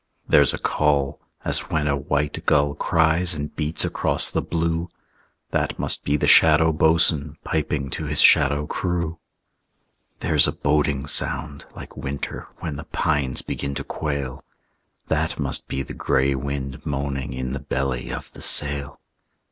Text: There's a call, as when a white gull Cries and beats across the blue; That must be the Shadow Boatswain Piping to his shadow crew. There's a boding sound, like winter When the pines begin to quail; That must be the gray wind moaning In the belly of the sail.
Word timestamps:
There's 0.27 0.51
a 0.51 0.57
call, 0.57 1.19
as 1.45 1.69
when 1.69 1.87
a 1.87 1.95
white 1.95 2.43
gull 2.47 2.73
Cries 2.73 3.35
and 3.35 3.55
beats 3.55 3.85
across 3.85 4.31
the 4.31 4.41
blue; 4.41 4.89
That 5.51 5.77
must 5.77 6.05
be 6.05 6.17
the 6.17 6.25
Shadow 6.25 6.73
Boatswain 6.73 7.37
Piping 7.43 7.91
to 7.91 8.05
his 8.05 8.19
shadow 8.19 8.65
crew. 8.65 9.19
There's 10.21 10.47
a 10.47 10.51
boding 10.53 11.05
sound, 11.05 11.65
like 11.75 11.95
winter 11.95 12.47
When 12.61 12.77
the 12.77 12.85
pines 12.85 13.43
begin 13.43 13.75
to 13.75 13.83
quail; 13.83 14.43
That 15.07 15.37
must 15.37 15.67
be 15.67 15.83
the 15.83 15.93
gray 15.93 16.33
wind 16.33 16.83
moaning 16.83 17.31
In 17.33 17.53
the 17.53 17.59
belly 17.59 18.09
of 18.11 18.31
the 18.33 18.41
sail. 18.41 18.99